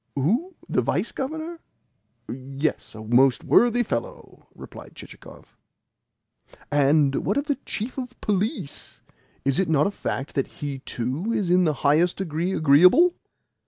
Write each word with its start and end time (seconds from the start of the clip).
"Who? 0.15 0.55
The 0.67 0.81
Vice 0.81 1.11
Governor? 1.11 1.59
Yes, 2.27 2.95
a 2.95 3.03
most 3.03 3.43
worthy 3.43 3.83
fellow!" 3.83 4.47
replied 4.55 4.95
Chichikov. 4.95 5.55
"And 6.71 7.23
what 7.23 7.37
of 7.37 7.45
the 7.45 7.59
Chief 7.67 7.99
of 7.99 8.19
Police? 8.19 9.01
Is 9.45 9.59
it 9.59 9.69
not 9.69 9.85
a 9.85 9.91
fact 9.91 10.33
that 10.33 10.47
he 10.57 10.79
too 10.79 11.31
is 11.31 11.51
in 11.51 11.65
the 11.65 11.73
highest 11.85 12.17
degree 12.17 12.51
agreeable?" 12.51 13.13